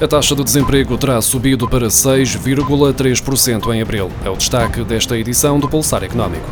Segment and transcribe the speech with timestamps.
[0.00, 4.12] A taxa de desemprego terá subido para 6,3% em abril.
[4.24, 6.46] É o destaque desta edição do Pulsar Económico.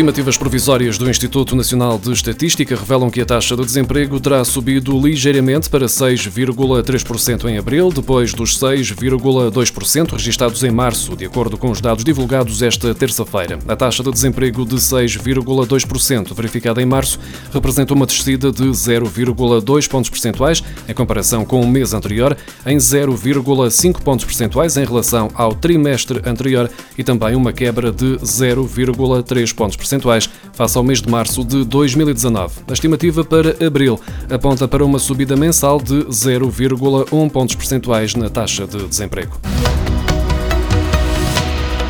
[0.00, 4.98] Estimativas provisórias do Instituto Nacional de Estatística revelam que a taxa de desemprego terá subido
[4.98, 11.82] ligeiramente para 6,3% em abril, depois dos 6,2% registados em março, de acordo com os
[11.82, 13.58] dados divulgados esta terça-feira.
[13.68, 17.20] A taxa de desemprego de 6,2% verificada em março
[17.52, 24.00] representa uma descida de 0,2 pontos percentuais em comparação com o mês anterior, em 0,5
[24.00, 29.76] pontos percentuais em relação ao trimestre anterior e também uma quebra de 0,3 pontos pontos
[29.90, 32.60] percentuais face ao mês de março de 2019.
[32.68, 33.98] A estimativa para abril
[34.30, 39.32] aponta para uma subida mensal de 0,1 pontos percentuais na taxa de desemprego.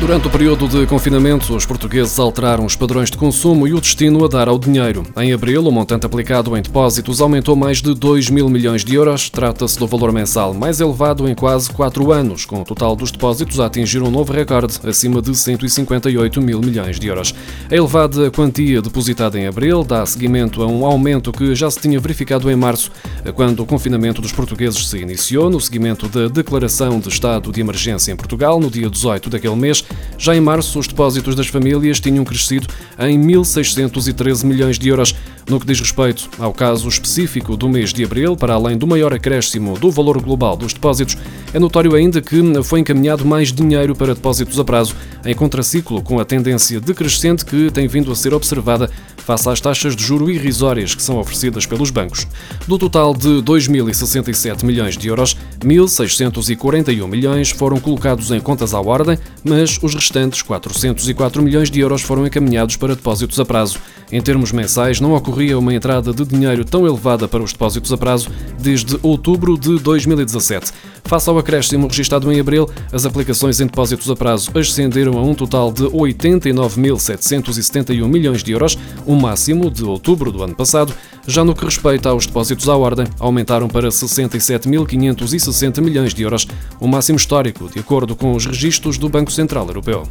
[0.01, 4.25] Durante o período de confinamento, os portugueses alteraram os padrões de consumo e o destino
[4.25, 5.03] a dar ao dinheiro.
[5.15, 9.29] Em abril, o montante aplicado em depósitos aumentou mais de 2 mil milhões de euros.
[9.29, 13.59] Trata-se do valor mensal mais elevado em quase quatro anos, com o total dos depósitos
[13.59, 17.35] a atingir um novo recorde, acima de 158 mil milhões de euros.
[17.69, 21.99] A elevada quantia depositada em abril dá seguimento a um aumento que já se tinha
[21.99, 22.91] verificado em março,
[23.35, 28.11] quando o confinamento dos portugueses se iniciou, no seguimento da declaração de estado de emergência
[28.11, 29.85] em Portugal, no dia 18 daquele mês.
[30.17, 32.67] Já em março, os depósitos das famílias tinham crescido
[32.99, 35.15] em 1.613 milhões de euros.
[35.49, 39.13] No que diz respeito ao caso específico do mês de abril, para além do maior
[39.13, 41.17] acréscimo do valor global dos depósitos,
[41.53, 46.19] é notório ainda que foi encaminhado mais dinheiro para depósitos a prazo, em contraciclo com
[46.19, 50.95] a tendência decrescente que tem vindo a ser observada face às taxas de juro irrisórias
[50.95, 52.27] que são oferecidas pelos bancos.
[52.67, 59.17] Do total de 2.067 milhões de euros, 1.641 milhões foram colocados em contas à ordem,
[59.43, 63.79] mas os restantes 404 milhões de euros foram encaminhados para depósitos a prazo.
[64.11, 67.97] Em termos mensais, não ocorria uma entrada de dinheiro tão elevada para os depósitos a
[67.97, 68.29] prazo
[68.59, 70.71] desde outubro de 2017.
[71.11, 75.33] Face ao acréscimo registrado em abril, as aplicações em depósitos a prazo ascenderam a um
[75.33, 80.93] total de 89.771 milhões de euros, o máximo de outubro do ano passado.
[81.27, 86.47] Já no que respeita aos depósitos à ordem, aumentaram para 67.560 milhões de euros,
[86.79, 90.07] o máximo histórico, de acordo com os registros do Banco Central Europeu.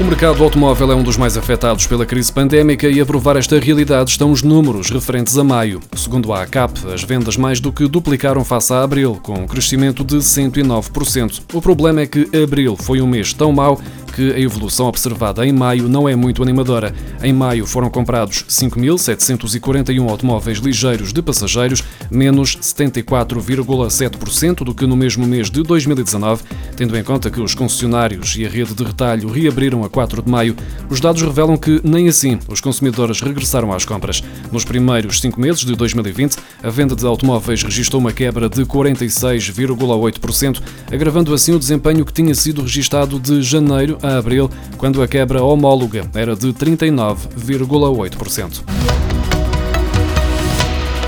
[0.00, 3.60] O mercado automóvel é um dos mais afetados pela crise pandémica e a provar esta
[3.60, 5.80] realidade estão os números referentes a maio.
[5.94, 10.02] Segundo a ACAP, as vendas mais do que duplicaram face a abril, com um crescimento
[10.02, 11.42] de 109%.
[11.52, 13.80] O problema é que abril foi um mês tão mau
[14.14, 16.94] que a evolução observada em maio não é muito animadora.
[17.22, 25.26] Em maio foram comprados 5.741 automóveis ligeiros de passageiros, menos 74,7% do que no mesmo
[25.26, 26.42] mês de 2019,
[26.76, 30.30] tendo em conta que os concessionários e a rede de retalho reabriram a 4 de
[30.30, 30.56] maio.
[30.88, 34.22] Os dados revelam que nem assim os consumidores regressaram às compras.
[34.52, 40.62] Nos primeiros cinco meses de 2020, a venda de automóveis registrou uma quebra de 46,8%,
[40.92, 45.42] agravando assim o desempenho que tinha sido registado de janeiro a abril, quando a quebra
[45.42, 48.62] homóloga era de 39,8%.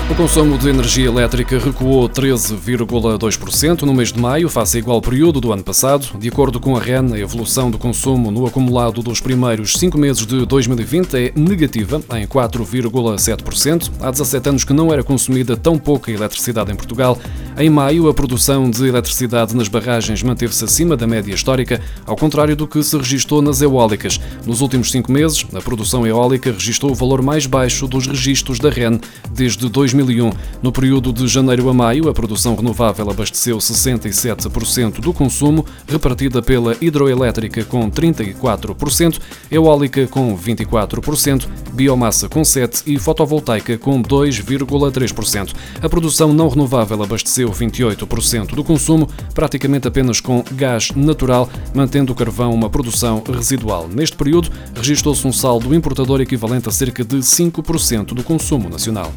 [0.09, 5.41] O consumo de energia elétrica recuou 13,2% no mês de maio, face ao igual período
[5.41, 6.17] do ano passado.
[6.17, 10.25] De acordo com a REN, a evolução do consumo no acumulado dos primeiros cinco meses
[10.25, 13.91] de 2020 é negativa, em 4,7%.
[13.99, 17.19] Há 17 anos que não era consumida tão pouca eletricidade em Portugal.
[17.57, 22.55] Em maio, a produção de eletricidade nas barragens manteve-se acima da média histórica, ao contrário
[22.55, 24.19] do que se registrou nas eólicas.
[24.45, 28.69] Nos últimos cinco meses, a produção eólica registrou o valor mais baixo dos registros da
[28.69, 29.01] REN
[29.31, 30.31] desde 2001.
[30.61, 36.75] No período de janeiro a maio, a produção renovável abasteceu 67% do consumo, repartida pela
[36.79, 39.19] hidroelétrica com 34%,
[39.51, 45.53] eólica com 24%, biomassa com 7% e fotovoltaica com 2,3%.
[45.81, 52.15] A produção não renovável abasteceu 28% do consumo, praticamente apenas com gás natural, mantendo o
[52.15, 53.87] carvão uma produção residual.
[53.87, 59.11] Neste período, registrou-se um saldo importador equivalente a cerca de 5% do consumo nacional.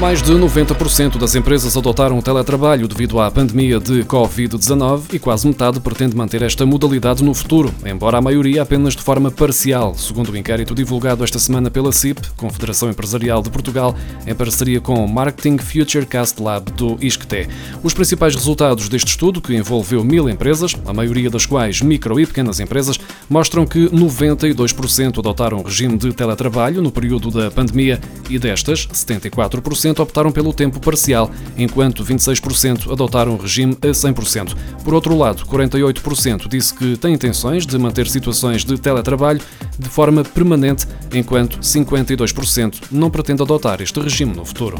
[0.00, 5.46] Mais de 90% das empresas adotaram o teletrabalho devido à pandemia de Covid-19 e quase
[5.46, 10.32] metade pretende manter esta modalidade no futuro, embora a maioria apenas de forma parcial, segundo
[10.32, 13.94] o inquérito divulgado esta semana pela CIP, Confederação Empresarial de Portugal,
[14.26, 17.46] em parceria com o Marketing Futurecast Lab do ISCTE.
[17.82, 22.24] Os principais resultados deste estudo, que envolveu mil empresas, a maioria das quais micro e
[22.24, 22.98] pequenas empresas,
[23.28, 28.00] mostram que 92% adotaram o regime de teletrabalho no período da pandemia
[28.30, 34.54] e destas, 74% 30% optaram pelo tempo parcial, enquanto 26% adotaram o regime a 100%.
[34.84, 39.40] Por outro lado, 48% disse que tem intenções de manter situações de teletrabalho
[39.78, 44.76] de forma permanente, enquanto 52% não pretende adotar este regime no futuro.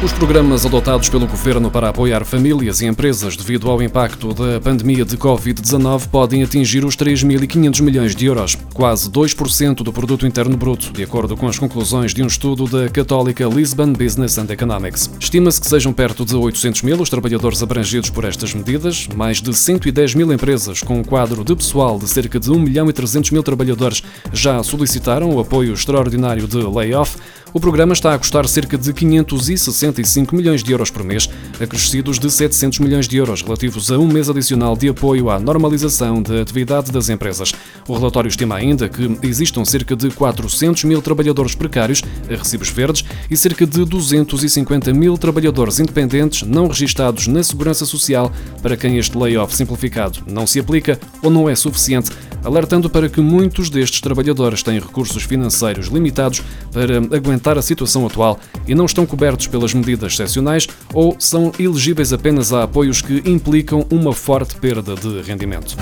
[0.00, 5.04] Os programas adotados pelo governo para apoiar famílias e empresas devido ao impacto da pandemia
[5.04, 10.92] de Covid-19 podem atingir os 3.500 milhões de euros, quase 2% do produto interno bruto,
[10.92, 15.10] de acordo com as conclusões de um estudo da católica Lisbon Business and Economics.
[15.18, 19.52] Estima-se que sejam perto de 800 mil os trabalhadores abrangidos por estas medidas, mais de
[19.52, 23.32] 110 mil empresas com um quadro de pessoal de cerca de 1 milhão e 300
[23.32, 27.16] mil trabalhadores já solicitaram o apoio extraordinário de layoff.
[27.52, 32.30] O programa está a custar cerca de 565 milhões de euros por mês, acrescidos de
[32.30, 36.92] 700 milhões de euros relativos a um mês adicional de apoio à normalização da atividade
[36.92, 37.54] das empresas.
[37.88, 43.02] O relatório estima ainda que existam cerca de 400 mil trabalhadores precários a recibos verdes
[43.30, 48.30] e cerca de 250 mil trabalhadores independentes não registados na Segurança Social
[48.60, 52.10] para quem este layoff simplificado não se aplica ou não é suficiente
[52.44, 56.42] alertando para que muitos destes trabalhadores têm recursos financeiros limitados
[56.72, 62.12] para aguentar a situação atual e não estão cobertos pelas medidas excepcionais ou são elegíveis
[62.12, 65.76] apenas a apoios que implicam uma forte perda de rendimento.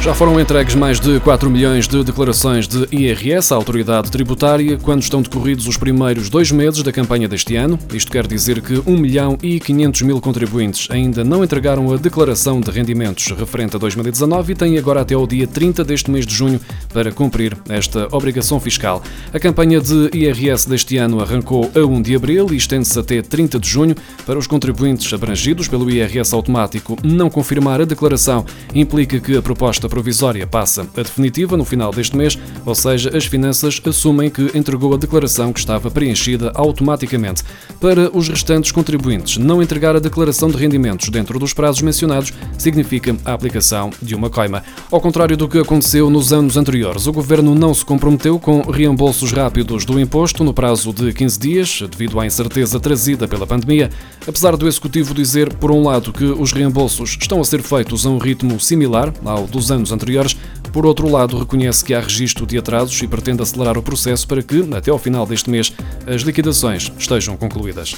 [0.00, 5.02] Já foram entregues mais de 4 milhões de declarações de IRS à autoridade tributária quando
[5.02, 7.76] estão decorridos os primeiros dois meses da campanha deste ano.
[7.92, 12.60] Isto quer dizer que 1 milhão e 500 mil contribuintes ainda não entregaram a declaração
[12.60, 16.32] de rendimentos referente a 2019 e têm agora até o dia 30 deste mês de
[16.32, 16.60] junho
[16.92, 19.02] para cumprir esta obrigação fiscal.
[19.34, 23.58] A campanha de IRS deste ano arrancou a 1 de abril e estende-se até 30
[23.58, 23.96] de junho.
[24.24, 29.88] Para os contribuintes abrangidos pelo IRS automático, não confirmar a declaração implica que a proposta
[29.96, 34.92] provisória passa a definitiva no final deste mês, ou seja, as finanças assumem que entregou
[34.92, 37.42] a declaração que estava preenchida automaticamente.
[37.80, 43.16] Para os restantes contribuintes, não entregar a declaração de rendimentos dentro dos prazos mencionados significa
[43.24, 44.62] a aplicação de uma coima.
[44.92, 49.32] Ao contrário do que aconteceu nos anos anteriores, o governo não se comprometeu com reembolsos
[49.32, 53.90] rápidos do imposto no prazo de 15 dias, devido à incerteza trazida pela pandemia,
[54.28, 58.10] apesar do executivo dizer, por um lado, que os reembolsos estão a ser feitos a
[58.10, 60.36] um ritmo similar ao dos anos anos anteriores.
[60.72, 64.42] Por outro lado, reconhece que há registro de atrasos e pretende acelerar o processo para
[64.42, 65.72] que, até ao final deste mês,
[66.06, 67.94] as liquidações estejam concluídas.